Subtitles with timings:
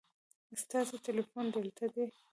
[0.63, 2.05] ستاسو تلیفون دلته دی